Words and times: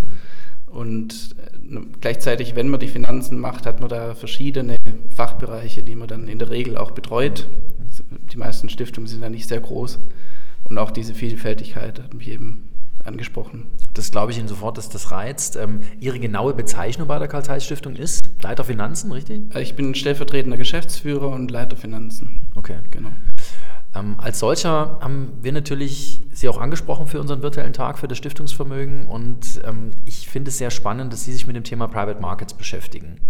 Und 0.67 1.35
äh, 1.39 1.54
gleichzeitig, 2.01 2.55
wenn 2.55 2.69
man 2.69 2.79
die 2.79 2.87
Finanzen 2.87 3.39
macht, 3.39 3.65
hat 3.65 3.79
man 3.79 3.89
da 3.89 4.15
verschiedene 4.15 4.75
Fachbereiche, 5.09 5.83
die 5.83 5.95
man 5.95 6.07
dann 6.07 6.27
in 6.27 6.39
der 6.39 6.49
Regel 6.49 6.77
auch 6.77 6.91
betreut. 6.91 7.47
Die 8.31 8.37
meisten 8.37 8.69
Stiftungen 8.69 9.07
sind 9.07 9.21
ja 9.21 9.29
nicht 9.29 9.47
sehr 9.47 9.61
groß. 9.61 9.99
Und 10.65 10.77
auch 10.77 10.91
diese 10.91 11.13
Vielfältigkeit 11.13 12.01
hat 12.01 12.13
mich 12.13 12.29
eben 12.29 12.69
angesprochen. 13.03 13.67
Das 13.93 14.11
glaube 14.11 14.31
ich 14.31 14.39
Ihnen 14.39 14.47
sofort, 14.47 14.77
dass 14.77 14.89
das 14.89 15.11
reizt. 15.11 15.55
Ähm, 15.55 15.81
Ihre 15.99 16.19
genaue 16.19 16.53
Bezeichnung 16.53 17.07
bei 17.07 17.19
der 17.19 17.27
Karl 17.27 17.45
Zeiss 17.45 17.63
Stiftung 17.63 17.95
ist 17.95 18.29
Leiter 18.41 18.63
Finanzen, 18.63 19.11
richtig? 19.11 19.55
Äh, 19.55 19.61
ich 19.61 19.75
bin 19.75 19.93
stellvertretender 19.95 20.57
Geschäftsführer 20.57 21.29
und 21.29 21.51
Leiter 21.51 21.75
Finanzen. 21.75 22.49
Okay. 22.55 22.77
Genau. 22.91 23.11
Ähm, 23.95 24.15
als 24.17 24.39
solcher 24.39 24.99
haben 24.99 25.33
wir 25.41 25.51
natürlich 25.51 26.19
Sie 26.31 26.49
auch 26.49 26.59
angesprochen 26.59 27.07
für 27.07 27.21
unseren 27.21 27.41
virtuellen 27.41 27.73
Tag 27.73 27.97
für 27.97 28.09
das 28.09 28.17
Stiftungsvermögen 28.17 29.07
und 29.07 29.61
ähm, 29.65 29.91
ich 30.03 30.27
finde 30.29 30.49
es 30.49 30.57
sehr 30.57 30.71
spannend, 30.71 31.13
dass 31.13 31.23
Sie 31.23 31.31
sich 31.31 31.47
mit 31.47 31.55
dem 31.55 31.63
Thema 31.63 31.87
Private 31.87 32.19
Markets 32.19 32.53
beschäftigen. 32.53 33.21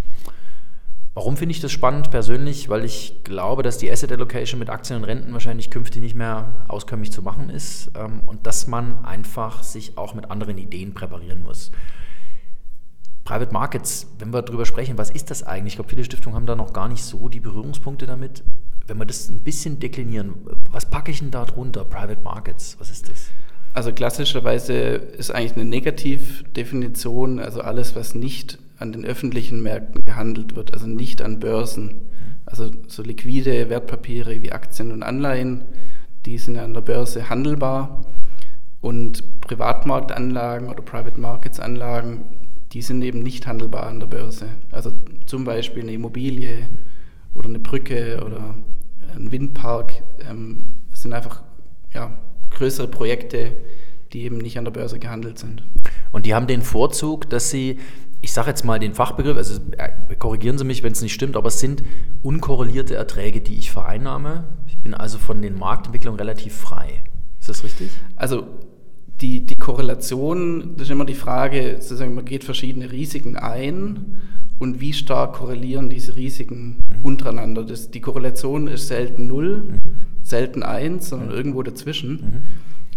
Warum 1.14 1.38
finde 1.38 1.54
ich 1.54 1.62
das 1.62 1.72
spannend 1.72 2.12
persönlich? 2.12 2.68
Weil 2.68 2.84
ich 2.84 3.24
glaube, 3.24 3.64
dass 3.64 3.78
die 3.78 3.90
Asset 3.90 4.12
Allocation 4.12 4.60
mit 4.60 4.70
Aktien 4.70 5.00
und 5.00 5.06
Renten 5.06 5.32
wahrscheinlich 5.32 5.72
künftig 5.72 6.02
nicht 6.02 6.16
mehr 6.16 6.66
auskömmlich 6.68 7.12
zu 7.12 7.22
machen 7.22 7.50
ist 7.50 7.92
ähm, 7.96 8.22
und 8.26 8.46
dass 8.46 8.68
man 8.68 9.06
einfach 9.06 9.64
sich 9.64 9.98
auch 9.98 10.14
mit 10.14 10.30
anderen 10.30 10.58
Ideen 10.58 10.94
präparieren 10.94 11.44
muss. 11.44 11.72
Private 13.24 13.54
Markets, 13.54 14.08
wenn 14.20 14.34
wir 14.34 14.42
darüber 14.42 14.66
sprechen, 14.66 14.98
was 14.98 15.10
ist 15.10 15.32
das 15.32 15.42
eigentlich? 15.42 15.74
Ich 15.74 15.78
glaube, 15.78 15.90
viele 15.90 16.04
Stiftungen 16.04 16.36
haben 16.36 16.46
da 16.46 16.56
noch 16.56 16.74
gar 16.74 16.90
nicht 16.90 17.04
so 17.04 17.30
die 17.30 17.40
Berührungspunkte 17.40 18.06
damit. 18.06 18.44
Wenn 18.88 18.98
wir 19.00 19.06
das 19.06 19.30
ein 19.30 19.40
bisschen 19.40 19.80
deklinieren, 19.80 20.36
was 20.72 20.90
packe 20.90 21.12
ich 21.12 21.20
denn 21.20 21.32
da 21.32 21.46
drunter? 21.46 21.86
Private 21.86 22.22
Markets, 22.22 22.76
was 22.80 22.92
ist 22.92 23.10
das? 23.10 23.30
Also 23.74 23.92
klassischerweise 23.92 24.74
ist 24.74 25.32
eigentlich 25.32 25.56
eine 25.56 25.66
Negativdefinition, 25.66 27.40
also 27.40 27.62
alles, 27.62 27.96
was 27.96 28.16
nicht 28.16 28.58
an 28.78 28.92
den 28.92 29.06
öffentlichen 29.06 29.62
Märkten 29.62 30.06
gehandelt 30.06 30.56
wird, 30.56 30.74
also 30.74 30.88
nicht 30.88 31.22
an 31.22 31.40
Börsen. 31.40 32.02
Also 32.46 32.72
so 32.88 33.02
liquide 33.02 33.70
Wertpapiere 33.70 34.42
wie 34.42 34.52
Aktien 34.52 34.92
und 34.92 35.04
Anleihen, 35.04 35.66
die 36.26 36.38
sind 36.38 36.56
ja 36.56 36.64
an 36.64 36.74
der 36.74 36.82
Börse 36.82 37.30
handelbar. 37.30 38.06
Und 38.82 39.42
Privatmarktanlagen 39.42 40.70
oder 40.70 40.84
Private 40.84 41.20
Markets 41.20 41.60
Anlagen, 41.60 42.26
die 42.72 42.82
sind 42.82 43.02
eben 43.02 43.24
nicht 43.24 43.48
handelbar 43.48 43.88
an 43.88 44.00
der 44.00 44.08
Börse. 44.08 44.48
Also 44.72 44.92
zum 45.26 45.44
Beispiel 45.44 45.84
eine 45.84 45.94
Immobilie 45.94 46.70
oder 47.34 47.50
eine 47.50 47.60
Brücke 47.60 48.22
oder 48.26 48.56
ein 49.16 49.32
Windpark 49.32 50.04
ähm, 50.30 50.76
sind 50.94 51.14
einfach 51.14 51.44
ja, 51.94 52.18
größere 52.52 52.88
Projekte, 52.88 53.52
die 54.14 54.24
eben 54.24 54.38
nicht 54.38 54.58
an 54.58 54.66
der 54.66 54.72
Börse 54.72 55.00
gehandelt 55.00 55.40
sind. 55.40 55.64
Und 56.12 56.26
die 56.26 56.34
haben 56.34 56.48
den 56.48 56.62
Vorzug, 56.62 57.30
dass 57.30 57.50
sie 57.50 57.80
ich 58.26 58.34
sage 58.34 58.50
jetzt 58.50 58.66
mal 58.66 58.80
den 58.80 58.96
Fachbegriff, 58.96 59.38
also 59.38 59.62
äh, 59.78 60.16
korrigieren 60.16 60.58
Sie 60.58 60.64
mich, 60.64 60.82
wenn 60.82 60.94
es 60.94 61.02
nicht 61.04 61.14
stimmt, 61.14 61.38
aber 61.38 61.50
es 61.50 61.60
sind 61.60 61.84
unkorrelierte 62.24 62.96
Erträge, 62.96 63.40
die 63.40 63.56
ich 63.60 63.70
vereinnahme. 63.70 64.46
Ich 64.68 64.80
bin 64.80 64.96
also 64.96 65.20
von 65.20 65.44
den 65.44 65.60
Marktentwicklungen 65.60 66.20
relativ 66.20 66.56
frei. 66.56 67.04
Ist 67.40 67.50
das 67.50 67.64
richtig? 67.64 67.92
Also 68.16 68.48
die, 69.22 69.46
die 69.46 69.56
Korrelation, 69.56 70.74
das 70.76 70.88
ist 70.88 70.92
immer 70.92 71.06
die 71.06 71.14
Frage, 71.14 71.78
sozusagen, 71.80 72.16
man 72.16 72.26
geht 72.26 72.44
verschiedene 72.44 72.92
Risiken 72.92 73.38
ein 73.38 74.18
und 74.58 74.80
wie 74.80 74.94
stark 74.94 75.34
korrelieren 75.34 75.90
diese 75.90 76.16
Risiken 76.16 76.84
mhm. 76.88 77.06
untereinander. 77.06 77.64
Das, 77.64 77.92
die 77.92 78.02
Korrelation 78.02 78.68
ist 78.68 78.88
selten 78.88 79.28
null, 79.28 79.64
mhm. 79.68 79.80
selten 80.22 80.64
eins, 80.64 81.10
sondern 81.10 81.30
mhm. 81.30 81.36
irgendwo 81.36 81.64
dazwischen. 81.64 82.12
Mhm. 82.12 82.44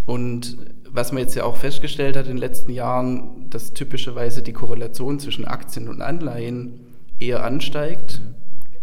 Und 0.06 0.58
was 0.90 1.12
man 1.12 1.22
jetzt 1.22 1.34
ja 1.34 1.44
auch 1.44 1.56
festgestellt 1.56 2.16
hat 2.16 2.26
in 2.26 2.32
den 2.32 2.38
letzten 2.38 2.72
Jahren, 2.72 3.50
dass 3.50 3.74
typischerweise 3.74 4.42
die 4.42 4.52
Korrelation 4.52 5.18
zwischen 5.18 5.44
Aktien 5.44 5.88
und 5.88 6.00
Anleihen 6.00 6.80
eher 7.18 7.44
ansteigt. 7.44 8.20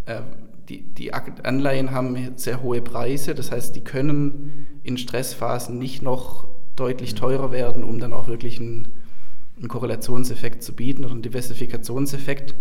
Äh, 0.05 0.21
die, 0.69 0.81
die 0.81 1.13
Anleihen 1.13 1.91
haben 1.91 2.17
sehr 2.37 2.63
hohe 2.63 2.81
Preise, 2.81 3.35
das 3.35 3.51
heißt, 3.51 3.75
die 3.75 3.81
können 3.81 4.67
in 4.83 4.97
Stressphasen 4.97 5.77
nicht 5.77 6.01
noch 6.01 6.47
deutlich 6.75 7.13
mhm. 7.13 7.17
teurer 7.17 7.51
werden, 7.51 7.83
um 7.83 7.99
dann 7.99 8.13
auch 8.13 8.27
wirklich 8.27 8.59
einen, 8.59 8.87
einen 9.57 9.67
Korrelationseffekt 9.67 10.63
zu 10.63 10.73
bieten 10.73 11.03
oder 11.05 11.13
einen 11.13 11.21
Diversifikationseffekt. 11.21 12.55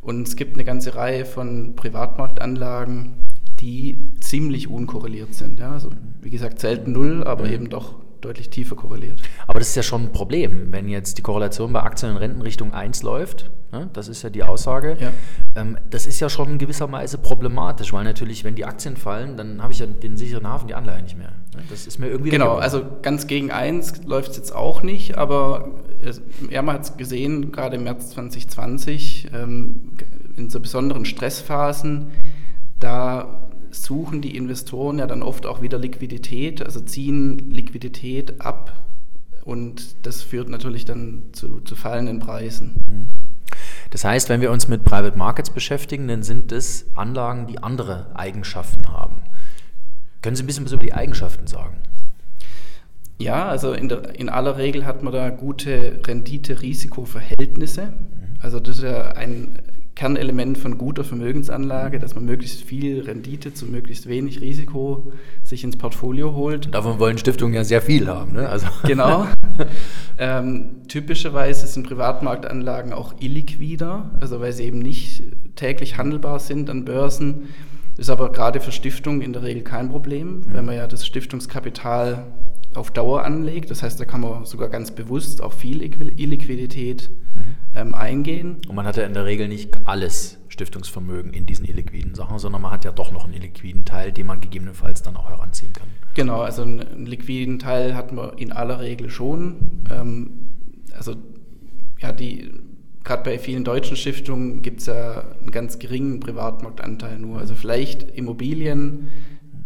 Und 0.00 0.26
es 0.26 0.36
gibt 0.36 0.54
eine 0.54 0.64
ganze 0.64 0.96
Reihe 0.96 1.24
von 1.24 1.76
Privatmarktanlagen, 1.76 3.14
die 3.60 4.10
ziemlich 4.20 4.68
unkorreliert 4.68 5.34
sind. 5.34 5.60
Ja? 5.60 5.72
Also, 5.72 5.90
wie 6.20 6.30
gesagt, 6.30 6.58
selten 6.58 6.92
null, 6.92 7.22
aber 7.24 7.46
mhm. 7.46 7.52
eben 7.52 7.70
doch 7.70 7.94
deutlich 8.24 8.50
tiefer 8.50 8.76
korreliert. 8.76 9.20
Aber 9.46 9.58
das 9.58 9.68
ist 9.68 9.74
ja 9.74 9.82
schon 9.82 10.04
ein 10.04 10.12
Problem, 10.12 10.72
wenn 10.72 10.88
jetzt 10.88 11.18
die 11.18 11.22
Korrelation 11.22 11.72
bei 11.72 11.82
Aktien 11.82 12.12
und 12.12 12.16
Renten 12.16 12.40
Richtung 12.40 12.72
1 12.72 13.02
läuft. 13.02 13.50
Ne? 13.72 13.90
Das 13.92 14.08
ist 14.08 14.22
ja 14.22 14.30
die 14.30 14.42
Aussage. 14.42 14.96
Ja. 15.00 15.12
Ähm, 15.54 15.78
das 15.90 16.06
ist 16.06 16.20
ja 16.20 16.28
schon 16.28 16.52
in 16.52 16.58
gewisser 16.58 16.90
Weise 16.90 17.18
problematisch, 17.18 17.92
weil 17.92 18.04
natürlich, 18.04 18.44
wenn 18.44 18.54
die 18.54 18.64
Aktien 18.64 18.96
fallen, 18.96 19.36
dann 19.36 19.62
habe 19.62 19.72
ich 19.72 19.80
ja 19.80 19.86
den 19.86 20.16
sicheren 20.16 20.46
Hafen, 20.46 20.68
die 20.68 20.74
Anleihe 20.74 21.02
nicht 21.02 21.18
mehr. 21.18 21.32
Ne? 21.54 21.62
Das 21.68 21.86
ist 21.86 21.98
mir 21.98 22.08
irgendwie. 22.08 22.30
Genau, 22.30 22.56
also 22.56 22.84
ganz 23.02 23.26
gegen 23.26 23.50
1 23.50 24.04
läuft 24.04 24.32
es 24.32 24.36
jetzt 24.36 24.54
auch 24.54 24.82
nicht, 24.82 25.18
aber 25.18 25.68
man 26.50 26.74
hat 26.74 26.82
es 26.82 26.96
gesehen, 26.96 27.52
gerade 27.52 27.76
im 27.76 27.84
März 27.84 28.10
2020, 28.10 29.28
ähm, 29.32 29.92
in 30.36 30.50
so 30.50 30.60
besonderen 30.60 31.04
Stressphasen, 31.04 32.10
da 32.80 33.51
suchen 33.72 34.20
die 34.20 34.36
Investoren 34.36 34.98
ja 34.98 35.06
dann 35.06 35.22
oft 35.22 35.46
auch 35.46 35.62
wieder 35.62 35.78
Liquidität, 35.78 36.64
also 36.64 36.80
ziehen 36.80 37.50
Liquidität 37.50 38.40
ab 38.40 38.84
und 39.44 40.06
das 40.06 40.22
führt 40.22 40.48
natürlich 40.48 40.84
dann 40.84 41.22
zu, 41.32 41.60
zu 41.60 41.74
fallenden 41.74 42.20
Preisen. 42.20 43.08
Das 43.90 44.04
heißt, 44.04 44.28
wenn 44.28 44.40
wir 44.40 44.50
uns 44.50 44.68
mit 44.68 44.84
Private 44.84 45.18
Markets 45.18 45.50
beschäftigen, 45.50 46.08
dann 46.08 46.22
sind 46.22 46.52
es 46.52 46.86
Anlagen, 46.94 47.46
die 47.46 47.58
andere 47.62 48.14
Eigenschaften 48.14 48.88
haben. 48.88 49.22
Können 50.22 50.36
Sie 50.36 50.44
ein 50.44 50.46
bisschen 50.46 50.64
was 50.64 50.72
über 50.72 50.82
die 50.82 50.94
Eigenschaften 50.94 51.46
sagen? 51.46 51.78
Ja, 53.18 53.48
also 53.48 53.72
in, 53.72 53.88
der, 53.88 54.18
in 54.18 54.28
aller 54.28 54.56
Regel 54.56 54.86
hat 54.86 55.02
man 55.02 55.12
da 55.12 55.30
gute 55.30 56.00
Rendite-Risiko-Verhältnisse. 56.06 57.86
Mhm. 57.86 58.38
Also 58.40 58.60
das 58.60 58.78
ist 58.78 58.84
ja 58.84 59.12
ein 59.12 59.58
Kernelement 60.02 60.58
von 60.58 60.78
guter 60.78 61.04
Vermögensanlage, 61.04 62.00
dass 62.00 62.16
man 62.16 62.24
möglichst 62.24 62.62
viel 62.62 63.02
Rendite 63.02 63.54
zu 63.54 63.66
möglichst 63.66 64.08
wenig 64.08 64.40
Risiko 64.40 65.12
sich 65.44 65.62
ins 65.62 65.76
Portfolio 65.76 66.34
holt. 66.34 66.74
Davon 66.74 66.98
wollen 66.98 67.18
Stiftungen 67.18 67.54
ja 67.54 67.62
sehr 67.62 67.80
viel 67.80 68.08
haben. 68.08 68.32
Ne? 68.32 68.48
Also. 68.48 68.66
Genau. 68.82 69.28
ähm, 70.18 70.88
typischerweise 70.88 71.68
sind 71.68 71.86
Privatmarktanlagen 71.86 72.92
auch 72.92 73.14
illiquider, 73.20 74.10
also 74.20 74.40
weil 74.40 74.52
sie 74.52 74.64
eben 74.64 74.80
nicht 74.80 75.22
täglich 75.54 75.98
handelbar 75.98 76.40
sind 76.40 76.68
an 76.68 76.84
Börsen. 76.84 77.50
Ist 77.96 78.10
aber 78.10 78.32
gerade 78.32 78.58
für 78.58 78.72
Stiftungen 78.72 79.22
in 79.22 79.32
der 79.32 79.44
Regel 79.44 79.62
kein 79.62 79.88
Problem, 79.88 80.40
mhm. 80.40 80.44
wenn 80.52 80.64
man 80.64 80.74
ja 80.74 80.88
das 80.88 81.06
Stiftungskapital 81.06 82.24
auf 82.76 82.90
Dauer 82.90 83.24
anlegt. 83.24 83.70
Das 83.70 83.82
heißt, 83.82 83.98
da 84.00 84.04
kann 84.04 84.20
man 84.20 84.44
sogar 84.44 84.68
ganz 84.68 84.90
bewusst 84.90 85.42
auch 85.42 85.52
viel 85.52 85.82
Illiquidität 85.82 87.10
mhm. 87.34 87.40
ähm, 87.74 87.94
eingehen. 87.94 88.58
Und 88.68 88.74
man 88.74 88.86
hat 88.86 88.96
ja 88.96 89.04
in 89.04 89.14
der 89.14 89.24
Regel 89.24 89.48
nicht 89.48 89.86
alles 89.86 90.38
Stiftungsvermögen 90.48 91.32
in 91.32 91.46
diesen 91.46 91.64
illiquiden 91.64 92.14
Sachen, 92.14 92.38
sondern 92.38 92.62
man 92.62 92.70
hat 92.70 92.84
ja 92.84 92.92
doch 92.92 93.10
noch 93.12 93.24
einen 93.24 93.34
illiquiden 93.34 93.84
Teil, 93.84 94.12
den 94.12 94.26
man 94.26 94.40
gegebenenfalls 94.40 95.02
dann 95.02 95.16
auch 95.16 95.30
heranziehen 95.30 95.72
kann. 95.72 95.88
Genau, 96.14 96.40
also 96.42 96.62
einen, 96.62 96.80
einen 96.80 97.06
liquiden 97.06 97.58
Teil 97.58 97.94
hat 97.94 98.12
man 98.12 98.36
in 98.36 98.52
aller 98.52 98.80
Regel 98.80 99.10
schon. 99.10 99.84
Ähm, 99.90 100.30
also 100.96 101.16
ja, 102.00 102.12
die 102.12 102.50
gerade 103.04 103.22
bei 103.22 103.38
vielen 103.38 103.64
deutschen 103.64 103.96
Stiftungen 103.96 104.62
gibt 104.62 104.80
es 104.80 104.86
ja 104.86 105.24
einen 105.40 105.50
ganz 105.50 105.78
geringen 105.78 106.20
Privatmarktanteil 106.20 107.18
nur. 107.18 107.38
Also 107.38 107.54
vielleicht 107.54 108.02
Immobilien 108.16 109.10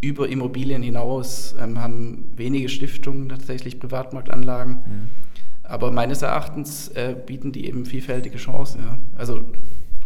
über 0.07 0.29
Immobilien 0.29 0.83
hinaus 0.83 1.55
ähm, 1.61 1.81
haben 1.81 2.25
wenige 2.37 2.69
Stiftungen 2.69 3.29
tatsächlich 3.29 3.81
Privatmarktanlagen. 3.81 4.75
Ja. 4.75 5.71
Aber 5.71 5.91
meines 5.91 6.23
Erachtens 6.23 6.89
äh, 6.89 7.17
bieten 7.27 7.53
die 7.53 7.67
eben 7.67 7.87
vielfältige 7.87 8.39
Chancen. 8.39 8.81
Ja. 8.81 8.99
Also 9.17 9.41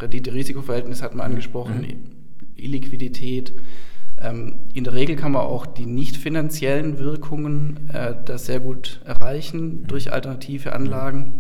Rendite-Risikoverhältnis 0.01 1.03
hat 1.03 1.15
man 1.15 1.27
angesprochen, 1.27 1.83
mhm. 1.83 1.97
Illiquidität. 2.57 3.53
Ähm, 4.21 4.57
in 4.73 4.85
der 4.85 4.95
Regel 4.95 5.17
kann 5.17 5.33
man 5.33 5.43
auch 5.43 5.67
die 5.67 5.87
nicht 5.87 6.17
finanziellen 6.17 6.99
Wirkungen 6.99 7.91
äh, 7.93 8.15
da 8.25 8.39
sehr 8.39 8.61
gut 8.61 9.01
erreichen 9.05 9.87
durch 9.87 10.13
alternative 10.13 10.73
Anlagen. 10.73 11.33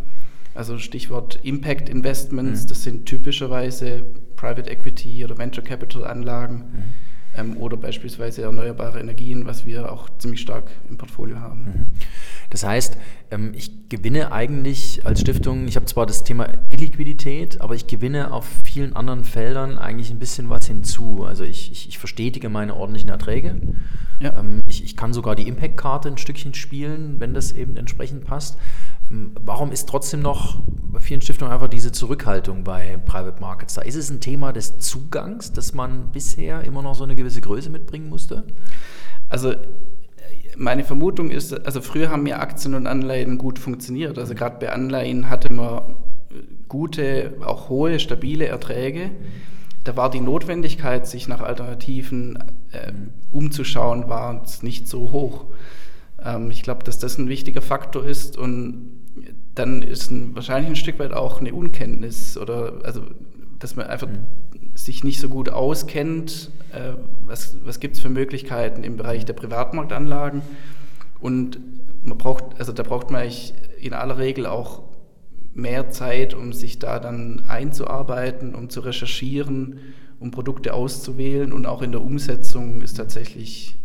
Also 0.54 0.78
Stichwort 0.78 1.38
Impact 1.42 1.88
Investments, 1.88 2.66
das 2.66 2.82
sind 2.82 3.06
typischerweise 3.06 4.02
Private 4.36 4.68
Equity 4.68 5.24
oder 5.24 5.38
Venture 5.38 5.62
Capital 5.62 6.04
Anlagen. 6.04 6.64
Ähm, 7.40 7.56
oder 7.56 7.76
beispielsweise 7.76 8.42
erneuerbare 8.42 9.00
Energien, 9.00 9.46
was 9.46 9.66
wir 9.66 9.90
auch 9.92 10.08
ziemlich 10.19 10.40
stark 10.40 10.70
im 10.88 10.96
Portfolio 10.96 11.40
haben. 11.40 11.64
Mhm. 11.64 11.87
Das 12.50 12.64
heißt, 12.64 12.96
ähm, 13.31 13.52
ich 13.54 13.88
gewinne 13.88 14.32
eigentlich 14.32 15.06
als 15.06 15.20
Stiftung, 15.20 15.66
ich 15.69 15.76
habe 15.76 15.87
zwar 15.87 16.06
das 16.06 16.25
Thema 16.25 16.48
Illiquidität, 16.70 17.60
aber 17.60 17.75
ich 17.75 17.87
gewinne 17.87 18.32
auf 18.32 18.46
vielen 18.64 18.94
anderen 18.94 19.25
Feldern 19.25 19.78
eigentlich 19.78 20.10
ein 20.10 20.19
bisschen 20.19 20.50
was 20.50 20.66
hinzu. 20.66 21.25
Also 21.25 21.44
ich, 21.44 21.70
ich, 21.72 21.88
ich 21.88 21.98
verstetige 21.98 22.48
meine 22.48 22.75
ordentlichen 22.75 23.10
Erträge. 23.10 23.56
Ja. 24.20 24.38
Ähm, 24.38 24.60
ich, 24.66 24.84
ich 24.84 24.96
kann 24.96 25.12
sogar 25.12 25.34
die 25.34 25.48
Impact-Karte 25.48 26.08
ein 26.08 26.19
Stückchen 26.19 26.54
spielen, 26.54 27.16
wenn 27.20 27.34
das 27.34 27.52
eben 27.52 27.76
entsprechend 27.76 28.25
passt. 28.25 28.58
Warum 29.10 29.72
ist 29.72 29.88
trotzdem 29.88 30.20
noch 30.20 30.62
bei 30.92 31.00
vielen 31.00 31.20
Stiftungen 31.20 31.52
einfach 31.52 31.66
diese 31.66 31.90
Zurückhaltung 31.90 32.62
bei 32.62 32.96
Private 33.06 33.40
Markets 33.40 33.74
da? 33.74 33.82
Ist 33.82 33.96
es 33.96 34.08
ein 34.08 34.20
Thema 34.20 34.52
des 34.52 34.78
Zugangs, 34.78 35.52
dass 35.52 35.74
man 35.74 36.12
bisher 36.12 36.62
immer 36.62 36.80
noch 36.80 36.94
so 36.94 37.02
eine 37.02 37.16
gewisse 37.16 37.40
Größe 37.40 37.70
mitbringen 37.70 38.08
musste? 38.08 38.44
Also 39.28 39.54
meine 40.56 40.84
Vermutung 40.84 41.30
ist, 41.30 41.52
also 41.66 41.80
früher 41.80 42.10
haben 42.10 42.26
ja 42.26 42.38
Aktien 42.38 42.74
und 42.74 42.86
Anleihen 42.86 43.36
gut 43.36 43.58
funktioniert. 43.58 44.16
Also 44.16 44.34
gerade 44.34 44.58
bei 44.60 44.70
Anleihen 44.72 45.28
hatte 45.28 45.52
man 45.52 45.96
gute, 46.68 47.34
auch 47.44 47.68
hohe, 47.68 47.98
stabile 47.98 48.46
Erträge. 48.46 49.10
Da 49.82 49.96
war 49.96 50.10
die 50.10 50.20
Notwendigkeit, 50.20 51.08
sich 51.08 51.26
nach 51.26 51.40
Alternativen 51.40 52.38
äh, 52.70 52.92
umzuschauen, 53.32 54.08
war 54.08 54.44
nicht 54.62 54.86
so 54.86 55.10
hoch. 55.10 55.46
Ähm, 56.22 56.50
ich 56.50 56.62
glaube, 56.62 56.84
dass 56.84 56.98
das 56.98 57.18
ein 57.18 57.28
wichtiger 57.28 57.62
Faktor 57.62 58.04
ist 58.04 58.38
und 58.38 59.00
dann 59.55 59.82
ist 59.82 60.11
ein, 60.11 60.35
wahrscheinlich 60.35 60.70
ein 60.70 60.76
Stück 60.76 60.99
weit 60.99 61.12
auch 61.12 61.41
eine 61.41 61.52
Unkenntnis 61.52 62.37
oder 62.37 62.81
also, 62.85 63.02
dass 63.58 63.76
man 63.76 63.87
einfach 63.87 64.08
mhm. 64.08 64.26
sich 64.75 65.05
nicht 65.05 65.20
so 65.20 65.29
gut 65.29 65.49
auskennt, 65.50 66.50
äh, 66.73 66.94
was, 67.23 67.56
was 67.64 67.81
gibt 67.81 67.97
es 67.97 68.02
für 68.02 68.08
Möglichkeiten 68.08 68.85
im 68.85 68.97
Bereich 68.97 69.25
der 69.25 69.35
Privatmarktanlagen 69.35 70.43
und 71.20 71.61
man 72.02 72.17
braucht, 72.17 72.58
also 72.58 72.73
da 72.73 72.82
braucht 72.82 73.11
man 73.11 73.23
eigentlich 73.23 73.55
in 73.79 73.93
aller 73.93 74.19
Regel 74.19 74.47
auch 74.47 74.82
mehr 75.53 75.91
Zeit, 75.91 76.32
um 76.35 76.53
sich 76.53 76.79
da 76.79 76.99
dann 76.99 77.44
einzuarbeiten, 77.49 78.55
um 78.55 78.70
zu 78.70 78.81
recherchieren, 78.81 79.81
um 80.19 80.31
Produkte 80.31 80.75
auszuwählen 80.75 81.53
und 81.53 81.67
auch 81.67 81.82
in 81.82 81.93
der 81.93 82.03
Umsetzung 82.03 82.82
ist 82.82 82.96
tatsächlich 82.96 83.79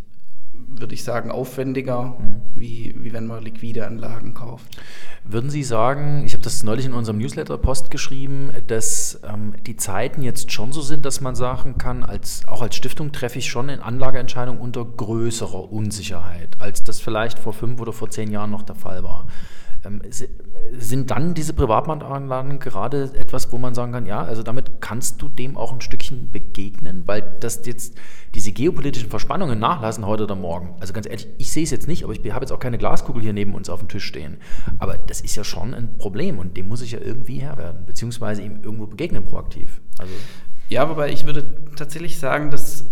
würde 0.68 0.94
ich 0.94 1.04
sagen, 1.04 1.30
aufwendiger, 1.30 2.16
mhm. 2.18 2.42
wie, 2.54 2.94
wie 2.98 3.12
wenn 3.12 3.26
man 3.26 3.42
liquide 3.42 3.86
Anlagen 3.86 4.34
kauft. 4.34 4.76
Würden 5.24 5.50
Sie 5.50 5.62
sagen, 5.62 6.24
ich 6.26 6.34
habe 6.34 6.44
das 6.44 6.62
neulich 6.62 6.86
in 6.86 6.92
unserem 6.92 7.18
Newsletter-Post 7.18 7.90
geschrieben, 7.90 8.50
dass 8.66 9.20
ähm, 9.28 9.54
die 9.66 9.76
Zeiten 9.76 10.22
jetzt 10.22 10.52
schon 10.52 10.72
so 10.72 10.82
sind, 10.82 11.04
dass 11.04 11.20
man 11.20 11.34
sagen 11.34 11.78
kann, 11.78 12.04
als, 12.04 12.46
auch 12.46 12.62
als 12.62 12.76
Stiftung 12.76 13.12
treffe 13.12 13.38
ich 13.38 13.48
schon 13.48 13.68
in 13.68 13.80
Anlageentscheidungen 13.80 14.60
unter 14.60 14.84
größerer 14.84 15.72
Unsicherheit, 15.72 16.60
als 16.60 16.84
das 16.84 17.00
vielleicht 17.00 17.38
vor 17.38 17.52
fünf 17.52 17.80
oder 17.80 17.92
vor 17.92 18.10
zehn 18.10 18.30
Jahren 18.30 18.50
noch 18.50 18.62
der 18.62 18.76
Fall 18.76 19.02
war. 19.02 19.26
Ähm, 19.86 20.02
sind 20.72 21.10
dann 21.10 21.34
diese 21.34 21.52
Privatmarktanlagen 21.52 22.58
gerade 22.58 23.10
etwas, 23.14 23.52
wo 23.52 23.58
man 23.58 23.74
sagen 23.74 23.92
kann, 23.92 24.06
ja, 24.06 24.22
also 24.22 24.42
damit 24.42 24.80
kannst 24.80 25.22
du 25.22 25.28
dem 25.28 25.56
auch 25.56 25.72
ein 25.72 25.80
Stückchen 25.80 26.30
begegnen, 26.32 27.04
weil 27.06 27.22
das 27.40 27.64
jetzt 27.66 27.96
diese 28.34 28.52
geopolitischen 28.52 29.08
Verspannungen 29.08 29.58
nachlassen 29.58 30.06
heute 30.06 30.24
oder 30.24 30.34
morgen. 30.34 30.74
Also 30.80 30.92
ganz 30.92 31.06
ehrlich, 31.06 31.28
ich 31.38 31.52
sehe 31.52 31.62
es 31.62 31.70
jetzt 31.70 31.86
nicht, 31.86 32.04
aber 32.04 32.12
ich 32.12 32.32
habe 32.32 32.44
jetzt 32.44 32.52
auch 32.52 32.58
keine 32.58 32.78
Glaskugel 32.78 33.22
hier 33.22 33.32
neben 33.32 33.54
uns 33.54 33.70
auf 33.70 33.80
dem 33.80 33.88
Tisch 33.88 34.04
stehen. 34.04 34.38
Aber 34.78 34.98
das 34.98 35.20
ist 35.20 35.36
ja 35.36 35.44
schon 35.44 35.72
ein 35.72 35.96
Problem 35.98 36.38
und 36.38 36.56
dem 36.56 36.68
muss 36.68 36.82
ich 36.82 36.92
ja 36.92 36.98
irgendwie 37.00 37.38
Herr 37.38 37.56
werden, 37.56 37.86
beziehungsweise 37.86 38.42
ihm 38.42 38.60
irgendwo 38.62 38.86
begegnen 38.86 39.24
proaktiv. 39.24 39.80
Also 39.98 40.12
ja, 40.68 40.88
wobei 40.88 41.12
ich 41.12 41.26
würde 41.26 41.44
tatsächlich 41.76 42.18
sagen, 42.18 42.50
dass 42.50 42.86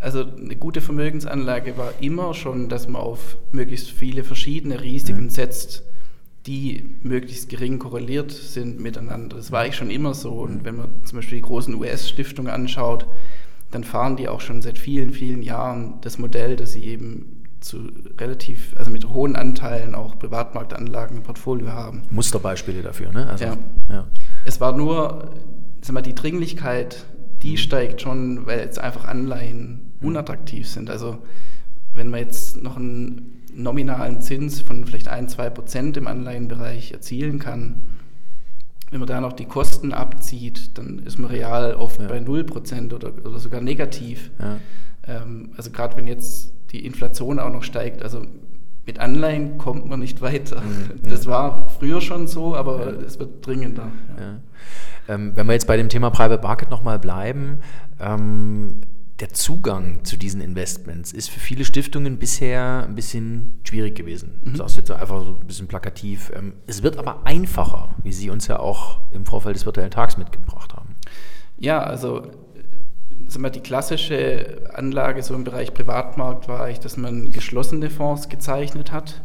also 0.00 0.24
eine 0.24 0.56
gute 0.56 0.80
Vermögensanlage 0.80 1.76
war 1.76 1.92
immer 2.00 2.32
schon, 2.32 2.68
dass 2.68 2.88
man 2.88 3.02
auf 3.02 3.36
möglichst 3.52 3.90
viele 3.90 4.24
verschiedene 4.24 4.80
Risiken 4.80 5.24
mhm. 5.24 5.30
setzt 5.30 5.82
die 6.48 6.96
möglichst 7.02 7.50
gering 7.50 7.78
korreliert 7.78 8.32
sind 8.32 8.80
miteinander. 8.80 9.36
Das 9.36 9.52
war 9.52 9.60
eigentlich 9.60 9.76
schon 9.76 9.90
immer 9.90 10.14
so. 10.14 10.32
Und 10.32 10.64
wenn 10.64 10.76
man 10.76 10.88
zum 11.04 11.18
Beispiel 11.18 11.36
die 11.36 11.42
großen 11.42 11.74
US-Stiftungen 11.74 12.50
anschaut, 12.50 13.06
dann 13.70 13.84
fahren 13.84 14.16
die 14.16 14.28
auch 14.28 14.40
schon 14.40 14.62
seit 14.62 14.78
vielen, 14.78 15.12
vielen 15.12 15.42
Jahren 15.42 16.00
das 16.00 16.18
Modell, 16.18 16.56
dass 16.56 16.72
sie 16.72 16.84
eben 16.84 17.44
zu 17.60 17.90
relativ, 18.18 18.74
also 18.78 18.90
mit 18.90 19.10
hohen 19.10 19.36
Anteilen 19.36 19.94
auch 19.94 20.18
Privatmarktanlagen 20.18 21.18
im 21.18 21.22
Portfolio 21.22 21.68
haben. 21.68 22.04
Musterbeispiele 22.10 22.82
dafür, 22.82 23.12
ne? 23.12 23.28
Also, 23.28 23.44
ja. 23.44 23.58
ja. 23.90 24.06
Es 24.46 24.58
war 24.58 24.74
nur, 24.74 25.34
sag 25.82 25.92
mal, 25.92 26.02
die 26.02 26.14
Dringlichkeit, 26.14 27.04
die 27.42 27.52
mhm. 27.52 27.56
steigt 27.58 28.00
schon, 28.00 28.46
weil 28.46 28.60
jetzt 28.60 28.78
einfach 28.78 29.04
Anleihen 29.04 29.92
mhm. 30.00 30.08
unattraktiv 30.08 30.66
sind. 30.66 30.88
Also 30.88 31.18
wenn 31.98 32.10
man 32.10 32.20
jetzt 32.20 32.62
noch 32.62 32.76
einen 32.76 33.42
nominalen 33.54 34.20
Zins 34.20 34.60
von 34.60 34.86
vielleicht 34.86 35.08
ein, 35.08 35.28
zwei 35.28 35.50
Prozent 35.50 35.96
im 35.96 36.06
Anleihenbereich 36.06 36.92
erzielen 36.92 37.38
kann, 37.38 37.80
wenn 38.90 39.00
man 39.00 39.08
da 39.08 39.20
noch 39.20 39.34
die 39.34 39.44
Kosten 39.44 39.92
abzieht, 39.92 40.78
dann 40.78 41.00
ist 41.00 41.18
man 41.18 41.30
real 41.30 41.74
oft 41.74 42.00
ja. 42.00 42.08
bei 42.08 42.18
0% 42.18 42.94
oder, 42.94 43.12
oder 43.24 43.38
sogar 43.38 43.60
negativ. 43.60 44.30
Ja. 44.38 44.58
Ähm, 45.06 45.50
also 45.56 45.70
gerade 45.70 45.96
wenn 45.96 46.06
jetzt 46.06 46.52
die 46.72 46.86
Inflation 46.86 47.38
auch 47.38 47.52
noch 47.52 47.62
steigt, 47.62 48.02
also 48.02 48.22
mit 48.86 48.98
Anleihen 49.00 49.58
kommt 49.58 49.86
man 49.86 50.00
nicht 50.00 50.22
weiter. 50.22 50.62
Mhm. 50.62 51.02
Das 51.10 51.26
war 51.26 51.68
früher 51.68 52.00
schon 52.00 52.26
so, 52.26 52.56
aber 52.56 52.86
ja. 52.86 53.00
es 53.00 53.18
wird 53.18 53.46
dringender. 53.46 53.88
Ähm, 55.08 55.32
wenn 55.34 55.46
wir 55.46 55.52
jetzt 55.52 55.66
bei 55.66 55.76
dem 55.76 55.88
Thema 55.90 56.10
Private 56.10 56.42
Market 56.42 56.70
nochmal 56.70 56.98
bleiben, 56.98 57.58
ähm, 58.00 58.80
der 59.20 59.30
Zugang 59.30 60.04
zu 60.04 60.16
diesen 60.16 60.40
Investments 60.40 61.12
ist 61.12 61.28
für 61.28 61.40
viele 61.40 61.64
Stiftungen 61.64 62.18
bisher 62.18 62.84
ein 62.86 62.94
bisschen 62.94 63.58
schwierig 63.64 63.96
gewesen. 63.96 64.40
Mhm. 64.44 64.56
Das 64.56 64.72
ist 64.72 64.76
jetzt 64.76 64.90
einfach 64.92 65.24
so 65.24 65.38
ein 65.40 65.46
bisschen 65.46 65.66
plakativ. 65.66 66.30
Ähm, 66.36 66.52
es 66.66 66.82
wird 66.82 66.98
aber 66.98 67.26
einfacher, 67.26 67.94
wie 68.02 68.12
Sie 68.12 68.30
uns 68.30 68.46
ja 68.46 68.60
auch 68.60 69.00
im 69.12 69.26
Vorfeld 69.26 69.56
des 69.56 69.66
virtuellen 69.66 69.90
Tags 69.90 70.18
mitgebracht 70.18 70.74
haben. 70.74 70.94
Ja, 71.58 71.82
also 71.82 72.30
sagen 73.26 73.42
wir, 73.42 73.50
die 73.50 73.60
klassische 73.60 74.70
Anlage 74.72 75.22
so 75.22 75.34
im 75.34 75.42
Bereich 75.42 75.74
Privatmarkt 75.74 76.46
war 76.48 76.62
eigentlich, 76.62 76.80
dass 76.80 76.96
man 76.96 77.32
geschlossene 77.32 77.90
Fonds 77.90 78.28
gezeichnet 78.28 78.92
hat, 78.92 79.22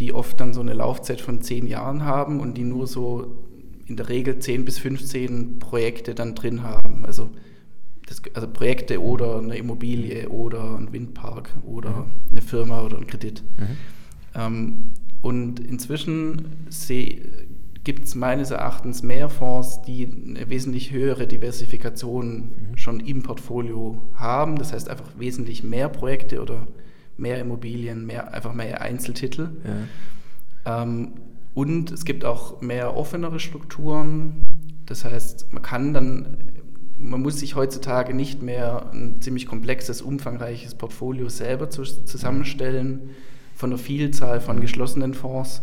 die 0.00 0.12
oft 0.12 0.40
dann 0.40 0.52
so 0.52 0.60
eine 0.60 0.74
Laufzeit 0.74 1.20
von 1.20 1.40
zehn 1.40 1.66
Jahren 1.68 2.04
haben 2.04 2.40
und 2.40 2.54
die 2.54 2.64
nur 2.64 2.88
so 2.88 3.44
in 3.86 3.96
der 3.96 4.08
Regel 4.08 4.40
10 4.40 4.64
bis 4.64 4.78
15 4.78 5.60
Projekte 5.60 6.16
dann 6.16 6.34
drin 6.34 6.64
haben. 6.64 7.06
Also 7.06 7.30
das, 8.06 8.22
also 8.34 8.48
Projekte 8.48 9.02
oder 9.02 9.38
eine 9.38 9.56
Immobilie 9.56 10.28
oder 10.28 10.76
ein 10.76 10.92
Windpark 10.92 11.50
oder 11.64 11.90
mhm. 11.90 12.04
eine 12.30 12.42
Firma 12.42 12.82
oder 12.82 12.98
ein 12.98 13.06
Kredit. 13.06 13.42
Mhm. 13.58 13.76
Ähm, 14.34 14.92
und 15.22 15.60
inzwischen 15.60 16.66
gibt 17.82 18.04
es 18.04 18.14
meines 18.14 18.50
Erachtens 18.50 19.02
mehr 19.02 19.28
Fonds, 19.28 19.82
die 19.82 20.06
eine 20.06 20.48
wesentlich 20.50 20.92
höhere 20.92 21.26
Diversifikation 21.26 22.38
mhm. 22.70 22.76
schon 22.76 23.00
im 23.00 23.22
Portfolio 23.22 24.02
haben. 24.14 24.56
Das 24.56 24.72
heißt 24.72 24.88
einfach 24.88 25.18
wesentlich 25.18 25.62
mehr 25.62 25.88
Projekte 25.88 26.42
oder 26.42 26.66
mehr 27.16 27.40
Immobilien, 27.40 28.06
mehr, 28.06 28.34
einfach 28.34 28.54
mehr 28.54 28.82
Einzeltitel. 28.82 29.50
Ja. 30.64 30.82
Ähm, 30.82 31.12
und 31.54 31.90
es 31.90 32.04
gibt 32.04 32.24
auch 32.24 32.60
mehr 32.60 32.96
offenere 32.96 33.40
Strukturen. 33.40 34.44
Das 34.84 35.04
heißt, 35.04 35.52
man 35.52 35.62
kann 35.62 35.94
dann, 35.94 36.36
man 36.98 37.20
muss 37.20 37.40
sich 37.40 37.54
heutzutage 37.54 38.14
nicht 38.14 38.42
mehr 38.42 38.90
ein 38.92 39.20
ziemlich 39.20 39.46
komplexes, 39.46 40.02
umfangreiches 40.02 40.74
Portfolio 40.74 41.28
selber 41.28 41.68
zusammenstellen 41.70 43.10
von 43.54 43.70
einer 43.70 43.78
Vielzahl 43.78 44.40
von 44.40 44.60
geschlossenen 44.60 45.14
Fonds, 45.14 45.62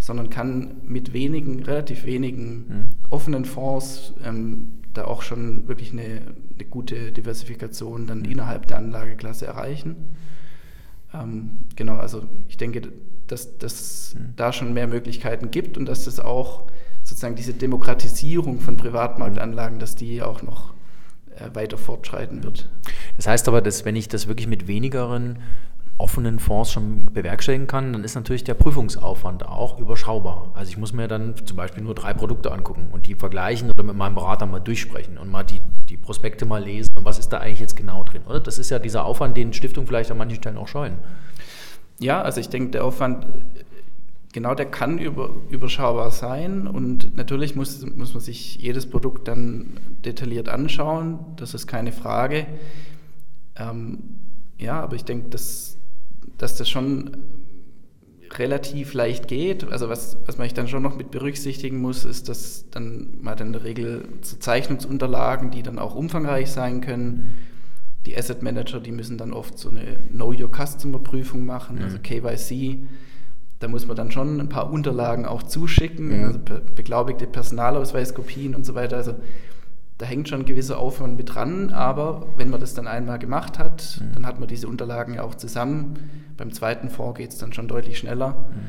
sondern 0.00 0.30
kann 0.30 0.76
mit 0.84 1.12
wenigen, 1.12 1.62
relativ 1.62 2.04
wenigen 2.04 2.54
mhm. 2.56 2.88
offenen 3.10 3.44
Fonds 3.44 4.14
ähm, 4.24 4.68
da 4.94 5.04
auch 5.04 5.22
schon 5.22 5.68
wirklich 5.68 5.92
eine, 5.92 6.22
eine 6.54 6.64
gute 6.68 7.12
Diversifikation 7.12 8.06
dann 8.06 8.20
mhm. 8.20 8.26
innerhalb 8.26 8.66
der 8.66 8.78
Anlageklasse 8.78 9.46
erreichen. 9.46 9.96
Ähm, 11.12 11.50
genau, 11.76 11.96
also 11.96 12.24
ich 12.48 12.56
denke, 12.56 12.82
dass 13.26 13.48
es 13.60 14.14
mhm. 14.14 14.34
da 14.36 14.52
schon 14.52 14.74
mehr 14.74 14.86
Möglichkeiten 14.86 15.50
gibt 15.50 15.76
und 15.76 15.86
dass 15.86 16.06
es 16.06 16.20
auch 16.20 16.66
sozusagen 17.08 17.36
diese 17.36 17.54
Demokratisierung 17.54 18.60
von 18.60 18.76
Privatmarktanlagen, 18.76 19.78
dass 19.78 19.94
die 19.94 20.22
auch 20.22 20.42
noch 20.42 20.74
äh, 21.36 21.54
weiter 21.54 21.78
fortschreiten 21.78 22.42
wird. 22.42 22.68
Das 23.16 23.26
heißt 23.26 23.48
aber, 23.48 23.62
dass 23.62 23.84
wenn 23.86 23.96
ich 23.96 24.08
das 24.08 24.28
wirklich 24.28 24.46
mit 24.46 24.68
wenigeren 24.68 25.38
offenen 25.96 26.38
Fonds 26.38 26.70
schon 26.70 27.06
bewerkstelligen 27.12 27.66
kann, 27.66 27.92
dann 27.92 28.04
ist 28.04 28.14
natürlich 28.14 28.44
der 28.44 28.54
Prüfungsaufwand 28.54 29.44
auch 29.44 29.80
überschaubar. 29.80 30.52
Also 30.54 30.70
ich 30.70 30.76
muss 30.76 30.92
mir 30.92 31.08
dann 31.08 31.34
zum 31.44 31.56
Beispiel 31.56 31.82
nur 31.82 31.94
drei 31.94 32.14
Produkte 32.14 32.52
angucken 32.52 32.88
und 32.92 33.06
die 33.06 33.14
vergleichen 33.14 33.70
oder 33.70 33.82
mit 33.82 33.96
meinem 33.96 34.14
Berater 34.14 34.46
mal 34.46 34.60
durchsprechen 34.60 35.18
und 35.18 35.28
mal 35.28 35.42
die, 35.42 35.60
die 35.88 35.96
Prospekte 35.96 36.44
mal 36.44 36.62
lesen 36.62 36.92
und 36.96 37.04
was 37.04 37.18
ist 37.18 37.30
da 37.30 37.38
eigentlich 37.38 37.60
jetzt 37.60 37.76
genau 37.76 38.04
drin, 38.04 38.22
oder? 38.28 38.38
Das 38.38 38.58
ist 38.58 38.70
ja 38.70 38.78
dieser 38.78 39.04
Aufwand, 39.04 39.36
den 39.36 39.52
Stiftungen 39.52 39.88
vielleicht 39.88 40.10
an 40.12 40.18
manchen 40.18 40.36
Stellen 40.36 40.58
auch 40.58 40.68
scheuen. 40.68 40.98
Ja, 42.00 42.22
also 42.22 42.40
ich 42.40 42.48
denke, 42.48 42.70
der 42.70 42.84
Aufwand, 42.84 43.26
genau 44.32 44.54
der 44.54 44.66
kann 44.66 44.98
über, 44.98 45.30
überschaubar 45.48 46.10
sein 46.10 46.66
und 46.66 47.16
natürlich 47.16 47.56
muss, 47.56 47.84
muss 47.96 48.14
man 48.14 48.20
sich 48.20 48.56
jedes 48.56 48.88
Produkt 48.88 49.28
dann 49.28 49.78
detailliert 50.04 50.48
anschauen, 50.48 51.18
das 51.36 51.54
ist 51.54 51.66
keine 51.66 51.92
Frage. 51.92 52.46
Ähm, 53.56 53.98
ja, 54.58 54.80
aber 54.80 54.96
ich 54.96 55.04
denke, 55.04 55.28
dass 55.30 55.78
dass 56.38 56.56
das 56.56 56.70
schon 56.70 57.16
relativ 58.34 58.94
leicht 58.94 59.28
geht. 59.28 59.64
Also 59.64 59.88
was, 59.88 60.16
was 60.26 60.38
man 60.38 60.48
dann 60.54 60.68
schon 60.68 60.82
noch 60.82 60.96
mit 60.96 61.10
berücksichtigen 61.10 61.78
muss, 61.80 62.04
ist, 62.04 62.28
dass 62.28 62.70
dann 62.70 63.18
man 63.20 63.38
in 63.38 63.52
der 63.52 63.64
Regel 63.64 64.08
zu 64.22 64.38
Zeichnungsunterlagen, 64.38 65.50
die 65.50 65.62
dann 65.62 65.78
auch 65.78 65.94
umfangreich 65.94 66.50
sein 66.50 66.80
können. 66.80 67.34
Die 68.06 68.16
Asset 68.16 68.42
Manager, 68.42 68.80
die 68.80 68.92
müssen 68.92 69.18
dann 69.18 69.32
oft 69.32 69.58
so 69.58 69.70
eine 69.70 69.96
Know 70.12 70.32
Your 70.32 70.50
Customer 70.50 70.98
Prüfung 70.98 71.44
machen, 71.44 71.76
mhm. 71.76 71.82
also 71.82 71.98
KYC. 71.98 72.86
Da 73.60 73.68
muss 73.68 73.86
man 73.86 73.96
dann 73.96 74.10
schon 74.10 74.40
ein 74.40 74.48
paar 74.48 74.70
Unterlagen 74.70 75.26
auch 75.26 75.42
zuschicken, 75.42 76.18
mhm. 76.18 76.24
also 76.24 76.38
beglaubigte 76.74 77.26
Personalausweiskopien 77.26 78.54
und 78.54 78.64
so 78.64 78.74
weiter. 78.74 78.96
Also 78.96 79.14
da 79.98 80.06
hängt 80.06 80.28
schon 80.28 80.40
ein 80.40 80.46
gewisser 80.46 80.78
Aufwand 80.78 81.16
mit 81.16 81.34
dran, 81.34 81.70
aber 81.70 82.26
wenn 82.36 82.50
man 82.50 82.60
das 82.60 82.74
dann 82.74 82.86
einmal 82.86 83.18
gemacht 83.18 83.58
hat, 83.58 84.00
mhm. 84.00 84.12
dann 84.14 84.26
hat 84.26 84.38
man 84.38 84.48
diese 84.48 84.68
Unterlagen 84.68 85.14
ja 85.14 85.24
auch 85.24 85.34
zusammen. 85.34 85.98
Beim 86.36 86.52
zweiten 86.52 86.88
Fonds 86.88 87.18
geht 87.18 87.32
es 87.32 87.38
dann 87.38 87.52
schon 87.52 87.66
deutlich 87.66 87.98
schneller. 87.98 88.46
Mhm. 88.50 88.68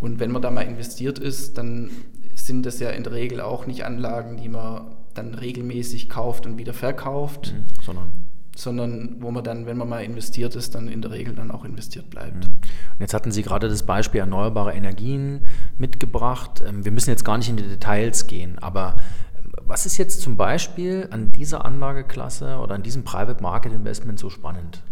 Und 0.00 0.20
wenn 0.20 0.32
man 0.32 0.42
da 0.42 0.50
mal 0.50 0.62
investiert 0.62 1.20
ist, 1.20 1.56
dann 1.56 1.90
sind 2.34 2.66
das 2.66 2.80
ja 2.80 2.90
in 2.90 3.04
der 3.04 3.12
Regel 3.12 3.40
auch 3.40 3.66
nicht 3.66 3.84
Anlagen, 3.84 4.36
die 4.36 4.48
man 4.48 4.96
dann 5.14 5.34
regelmäßig 5.34 6.08
kauft 6.08 6.46
und 6.46 6.58
wieder 6.58 6.74
verkauft, 6.74 7.54
mhm. 7.56 7.82
sondern 7.82 8.12
sondern 8.56 9.16
wo 9.20 9.30
man 9.30 9.44
dann, 9.44 9.66
wenn 9.66 9.76
man 9.76 9.88
mal 9.88 10.02
investiert 10.02 10.56
ist, 10.56 10.74
dann 10.74 10.88
in 10.88 11.02
der 11.02 11.10
Regel 11.10 11.34
dann 11.34 11.50
auch 11.50 11.64
investiert 11.64 12.08
bleibt. 12.08 12.46
Mhm. 12.46 12.50
Und 12.50 13.00
jetzt 13.00 13.12
hatten 13.12 13.30
Sie 13.30 13.42
gerade 13.42 13.68
das 13.68 13.84
Beispiel 13.84 14.20
erneuerbare 14.20 14.72
Energien 14.72 15.42
mitgebracht. 15.78 16.62
Ähm, 16.66 16.84
wir 16.84 16.90
müssen 16.90 17.10
jetzt 17.10 17.24
gar 17.24 17.36
nicht 17.36 17.50
in 17.50 17.58
die 17.58 17.68
Details 17.68 18.26
gehen, 18.26 18.58
aber 18.58 18.96
was 19.62 19.84
ist 19.84 19.98
jetzt 19.98 20.22
zum 20.22 20.36
Beispiel 20.36 21.06
an 21.10 21.32
dieser 21.32 21.64
Anlageklasse 21.64 22.56
oder 22.58 22.74
an 22.74 22.82
diesem 22.82 23.04
Private 23.04 23.42
Market 23.42 23.72
Investment 23.72 24.18
so 24.18 24.30
spannend? 24.30 24.82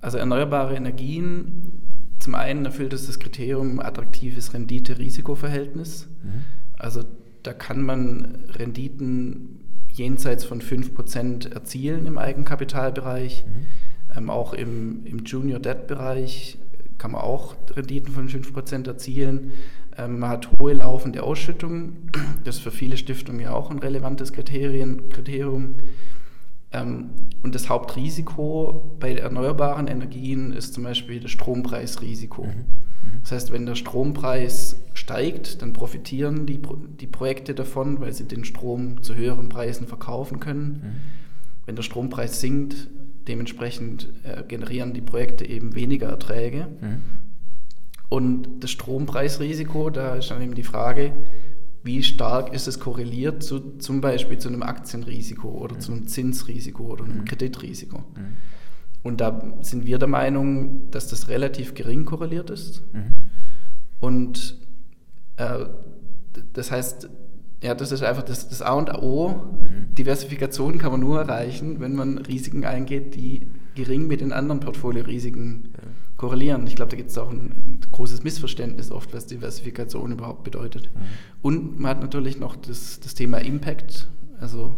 Also 0.00 0.18
erneuerbare 0.18 0.76
Energien, 0.76 1.72
zum 2.20 2.36
einen 2.36 2.66
erfüllt 2.66 2.92
es 2.92 3.06
das 3.06 3.18
Kriterium 3.18 3.80
attraktives 3.80 4.54
Rendite-Risiko-Verhältnis. 4.54 6.08
Mhm. 6.22 6.44
Also 6.78 7.02
da 7.42 7.52
kann 7.52 7.82
man 7.82 8.44
Renditen 8.50 9.63
jenseits 9.94 10.44
von 10.44 10.60
5% 10.60 11.52
erzielen 11.52 12.06
im 12.06 12.18
Eigenkapitalbereich. 12.18 13.44
Mhm. 13.46 13.66
Ähm, 14.16 14.30
auch 14.30 14.52
im, 14.52 15.06
im 15.06 15.24
Junior 15.24 15.60
Debt-Bereich 15.60 16.58
kann 16.98 17.12
man 17.12 17.22
auch 17.22 17.56
Renditen 17.74 18.12
von 18.12 18.28
5% 18.28 18.86
erzielen. 18.86 19.52
Ähm, 19.96 20.18
man 20.18 20.30
hat 20.30 20.48
hohe 20.60 20.74
laufende 20.74 21.22
Ausschüttungen. 21.22 22.10
Das 22.44 22.56
ist 22.56 22.62
für 22.62 22.70
viele 22.70 22.96
Stiftungen 22.96 23.40
ja 23.40 23.54
auch 23.54 23.70
ein 23.70 23.78
relevantes 23.78 24.32
Kriterien, 24.32 25.08
Kriterium. 25.08 25.76
Ähm, 26.72 27.10
und 27.42 27.54
das 27.54 27.68
Hauptrisiko 27.68 28.96
bei 28.98 29.14
erneuerbaren 29.14 29.86
Energien 29.86 30.52
ist 30.52 30.74
zum 30.74 30.84
Beispiel 30.84 31.20
das 31.20 31.30
Strompreisrisiko. 31.30 32.44
Mhm. 32.44 32.50
Mhm. 32.50 33.20
Das 33.22 33.32
heißt, 33.32 33.52
wenn 33.52 33.66
der 33.66 33.76
Strompreis 33.76 34.76
steigt, 35.04 35.60
dann 35.60 35.74
profitieren 35.74 36.46
die, 36.46 36.60
die 36.98 37.06
Projekte 37.06 37.54
davon, 37.54 38.00
weil 38.00 38.14
sie 38.14 38.26
den 38.26 38.44
Strom 38.44 39.02
zu 39.02 39.14
höheren 39.14 39.50
Preisen 39.50 39.86
verkaufen 39.86 40.40
können. 40.40 40.64
Mhm. 40.64 40.92
Wenn 41.66 41.76
der 41.76 41.82
Strompreis 41.82 42.40
sinkt, 42.40 42.88
dementsprechend 43.28 44.08
äh, 44.22 44.42
generieren 44.44 44.94
die 44.94 45.02
Projekte 45.02 45.46
eben 45.46 45.74
weniger 45.74 46.08
Erträge. 46.08 46.68
Mhm. 46.80 47.02
Und 48.08 48.48
das 48.60 48.70
Strompreisrisiko, 48.70 49.90
da 49.90 50.16
ist 50.16 50.30
dann 50.30 50.40
eben 50.40 50.54
die 50.54 50.62
Frage, 50.62 51.12
wie 51.82 52.02
stark 52.02 52.54
ist 52.54 52.66
es 52.66 52.80
korreliert 52.80 53.42
zu, 53.42 53.76
zum 53.76 54.00
Beispiel 54.00 54.38
zu 54.38 54.48
einem 54.48 54.62
Aktienrisiko 54.62 55.48
oder 55.48 55.74
mhm. 55.74 55.80
zu 55.80 55.92
einem 55.92 56.06
Zinsrisiko 56.06 56.84
oder 56.84 57.04
einem 57.04 57.18
mhm. 57.18 57.24
Kreditrisiko. 57.26 57.98
Mhm. 57.98 58.36
Und 59.02 59.20
da 59.20 59.52
sind 59.60 59.84
wir 59.84 59.98
der 59.98 60.08
Meinung, 60.08 60.90
dass 60.90 61.08
das 61.08 61.28
relativ 61.28 61.74
gering 61.74 62.06
korreliert 62.06 62.48
ist. 62.48 62.82
Mhm. 62.94 63.12
Und 64.00 64.63
äh, 65.36 65.66
das 66.52 66.70
heißt, 66.70 67.08
ja, 67.62 67.74
das 67.74 67.92
ist 67.92 68.02
einfach 68.02 68.22
das, 68.22 68.48
das 68.48 68.60
A 68.60 68.74
und 68.74 68.92
O. 68.94 69.28
Mhm. 69.28 69.94
Diversifikation 69.94 70.78
kann 70.78 70.92
man 70.92 71.00
nur 71.00 71.20
erreichen, 71.20 71.80
wenn 71.80 71.94
man 71.94 72.18
Risiken 72.18 72.64
eingeht, 72.64 73.14
die 73.14 73.48
gering 73.74 74.06
mit 74.06 74.20
den 74.20 74.32
anderen 74.32 74.60
Portfoliorisiken 74.60 75.70
ja. 75.72 75.82
korrelieren. 76.16 76.66
Ich 76.66 76.76
glaube, 76.76 76.90
da 76.90 76.96
gibt 76.96 77.10
es 77.10 77.18
auch 77.18 77.30
ein, 77.30 77.38
ein, 77.38 77.80
großes 77.90 78.22
Missverständnis 78.22 78.90
oft, 78.90 79.14
was 79.14 79.26
Diversifikation 79.26 80.12
überhaupt 80.12 80.44
bedeutet. 80.44 80.90
Mhm. 80.94 81.00
Und 81.42 81.78
man 81.80 81.90
hat 81.90 82.02
natürlich 82.02 82.38
noch 82.38 82.54
das, 82.54 83.00
das 83.00 83.14
Thema 83.14 83.38
Impact, 83.38 84.08
also 84.40 84.74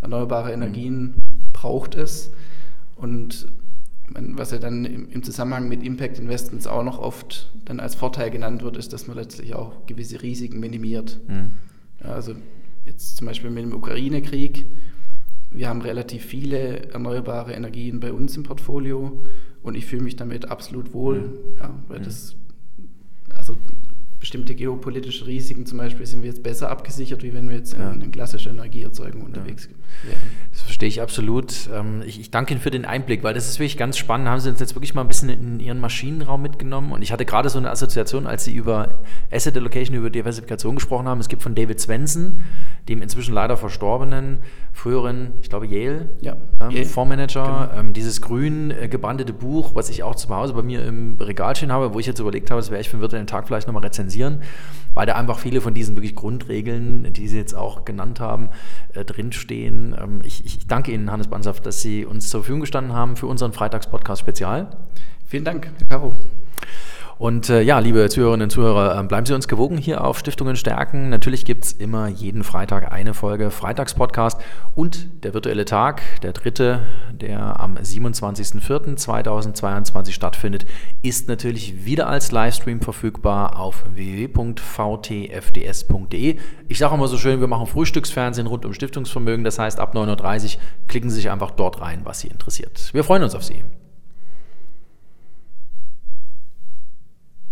erneuerbare 0.00 0.48
mhm. 0.48 0.62
Energien 0.62 1.02
mhm. 1.02 1.14
braucht 1.52 1.96
es. 1.96 2.30
Und 2.94 3.48
was 4.14 4.50
ja 4.50 4.58
dann 4.58 4.84
im 4.84 5.22
Zusammenhang 5.22 5.68
mit 5.68 5.82
Impact 5.82 6.18
Investments 6.18 6.66
auch 6.66 6.82
noch 6.82 6.98
oft 6.98 7.52
dann 7.64 7.80
als 7.80 7.94
Vorteil 7.94 8.30
genannt 8.30 8.62
wird, 8.62 8.76
ist, 8.76 8.92
dass 8.92 9.06
man 9.06 9.16
letztlich 9.16 9.54
auch 9.54 9.86
gewisse 9.86 10.22
Risiken 10.22 10.60
minimiert. 10.60 11.20
Mhm. 11.28 11.50
Also 12.00 12.34
jetzt 12.84 13.16
zum 13.16 13.26
Beispiel 13.26 13.50
mit 13.50 13.64
dem 13.64 13.74
Ukraine-Krieg. 13.74 14.66
Wir 15.50 15.68
haben 15.68 15.82
relativ 15.82 16.24
viele 16.24 16.90
erneuerbare 16.92 17.52
Energien 17.52 18.00
bei 18.00 18.12
uns 18.12 18.36
im 18.36 18.42
Portfolio 18.42 19.22
und 19.62 19.76
ich 19.76 19.86
fühle 19.86 20.02
mich 20.02 20.16
damit 20.16 20.50
absolut 20.50 20.94
wohl, 20.94 21.20
mhm. 21.20 21.58
ja, 21.58 21.74
weil 21.88 22.00
mhm. 22.00 22.04
das, 22.04 22.36
also 23.36 23.56
bestimmte 24.18 24.54
geopolitische 24.54 25.26
Risiken 25.26 25.66
zum 25.66 25.78
Beispiel 25.78 26.06
sind 26.06 26.22
wir 26.22 26.28
jetzt 26.28 26.44
besser 26.44 26.70
abgesichert, 26.70 27.24
wie 27.24 27.34
wenn 27.34 27.48
wir 27.48 27.56
jetzt 27.56 27.76
ja. 27.76 27.90
in, 27.90 28.00
in 28.02 28.12
klassischer 28.12 28.50
Energieerzeugung 28.50 29.22
unterwegs 29.22 29.68
ja. 30.04 30.10
wären. 30.10 30.20
Verstehe 30.64 30.88
ich 30.88 31.00
absolut. 31.00 31.68
Ähm, 31.72 32.02
ich, 32.06 32.20
ich, 32.20 32.30
danke 32.30 32.52
Ihnen 32.52 32.60
für 32.60 32.70
den 32.70 32.84
Einblick, 32.84 33.22
weil 33.22 33.34
das 33.34 33.48
ist 33.48 33.58
wirklich 33.58 33.76
ganz 33.76 33.98
spannend. 33.98 34.28
Haben 34.28 34.40
Sie 34.40 34.48
uns 34.48 34.60
jetzt 34.60 34.74
wirklich 34.74 34.94
mal 34.94 35.02
ein 35.02 35.08
bisschen 35.08 35.28
in 35.28 35.60
Ihren 35.60 35.80
Maschinenraum 35.80 36.40
mitgenommen? 36.40 36.92
Und 36.92 37.02
ich 37.02 37.12
hatte 37.12 37.24
gerade 37.24 37.48
so 37.48 37.58
eine 37.58 37.70
Assoziation, 37.70 38.26
als 38.26 38.44
Sie 38.44 38.54
über 38.54 39.00
Asset 39.30 39.56
Allocation, 39.56 39.96
über 39.96 40.10
Diversifikation 40.10 40.76
gesprochen 40.76 41.06
haben. 41.06 41.20
Es 41.20 41.28
gibt 41.28 41.42
von 41.42 41.54
David 41.54 41.80
Svensson, 41.80 42.44
dem 42.88 43.00
inzwischen 43.00 43.32
leider 43.32 43.56
verstorbenen, 43.56 44.38
früheren, 44.72 45.32
ich 45.40 45.48
glaube 45.48 45.66
Yale, 45.66 46.08
ja, 46.20 46.36
ähm, 46.60 46.70
Yale. 46.70 46.84
Fondsmanager, 46.84 47.68
genau. 47.68 47.80
ähm, 47.80 47.92
dieses 47.92 48.20
grün 48.20 48.72
äh, 48.72 48.88
gebandete 48.88 49.32
Buch, 49.32 49.74
was 49.74 49.88
ich 49.88 50.02
auch 50.02 50.16
zu 50.16 50.28
Hause 50.28 50.54
bei 50.54 50.62
mir 50.62 50.84
im 50.84 51.16
Regal 51.20 51.54
stehen 51.54 51.70
habe, 51.70 51.94
wo 51.94 52.00
ich 52.00 52.06
jetzt 52.06 52.18
überlegt 52.18 52.50
habe, 52.50 52.60
das 52.60 52.70
werde 52.70 52.80
ich 52.80 52.88
für 52.88 52.96
den 52.96 53.02
virtuellen 53.02 53.28
Tag 53.28 53.46
vielleicht 53.46 53.68
nochmal 53.68 53.84
rezensieren, 53.84 54.42
weil 54.94 55.06
da 55.06 55.14
einfach 55.14 55.38
viele 55.38 55.60
von 55.60 55.74
diesen 55.74 55.94
wirklich 55.94 56.16
Grundregeln, 56.16 57.12
die 57.12 57.28
Sie 57.28 57.36
jetzt 57.36 57.54
auch 57.54 57.84
genannt 57.84 58.18
haben, 58.18 58.48
äh, 58.94 59.04
drinstehen. 59.04 59.94
Ähm, 60.00 60.20
ich, 60.24 60.44
ich, 60.44 60.66
danke 60.66 60.90
Ihnen, 60.90 61.10
Hannes 61.10 61.28
Bansaft, 61.28 61.64
dass 61.64 61.82
Sie 61.82 62.04
uns 62.04 62.30
zur 62.30 62.40
Verfügung 62.40 62.62
gestanden 62.62 62.94
haben 62.94 63.16
für 63.16 63.26
unseren 63.26 63.52
Freitagspodcast 63.52 64.20
Spezial. 64.20 64.76
Vielen 65.26 65.44
Dank, 65.44 65.70
Herr 65.78 65.86
Caro. 65.86 66.16
Und 67.22 67.48
äh, 67.50 67.62
ja, 67.62 67.78
liebe 67.78 68.08
Zuhörerinnen 68.08 68.46
und 68.46 68.50
Zuhörer, 68.50 68.98
äh, 68.98 69.02
bleiben 69.04 69.26
Sie 69.26 69.32
uns 69.32 69.46
gewogen 69.46 69.78
hier 69.78 70.02
auf 70.02 70.18
Stiftungen 70.18 70.56
stärken. 70.56 71.08
Natürlich 71.08 71.44
gibt 71.44 71.64
es 71.64 71.70
immer 71.70 72.08
jeden 72.08 72.42
Freitag 72.42 72.90
eine 72.90 73.14
Folge 73.14 73.52
Freitagspodcast 73.52 74.40
und 74.74 75.06
der 75.22 75.32
virtuelle 75.32 75.64
Tag, 75.64 76.02
der 76.22 76.32
dritte, 76.32 76.80
der 77.12 77.60
am 77.60 77.76
27.04.2022 77.76 80.10
stattfindet, 80.10 80.66
ist 81.02 81.28
natürlich 81.28 81.86
wieder 81.86 82.08
als 82.08 82.32
Livestream 82.32 82.80
verfügbar 82.80 83.56
auf 83.56 83.84
www.vtfds.de. 83.94 86.38
Ich 86.66 86.78
sage 86.78 86.94
immer 86.96 87.06
so 87.06 87.18
schön, 87.18 87.38
wir 87.38 87.46
machen 87.46 87.68
Frühstücksfernsehen 87.68 88.48
rund 88.48 88.66
um 88.66 88.74
Stiftungsvermögen. 88.74 89.44
Das 89.44 89.60
heißt, 89.60 89.78
ab 89.78 89.94
9.30 89.94 90.56
Uhr 90.56 90.60
klicken 90.88 91.08
Sie 91.08 91.14
sich 91.14 91.30
einfach 91.30 91.52
dort 91.52 91.80
rein, 91.80 92.00
was 92.02 92.18
Sie 92.18 92.26
interessiert. 92.26 92.92
Wir 92.92 93.04
freuen 93.04 93.22
uns 93.22 93.36
auf 93.36 93.44
Sie. 93.44 93.62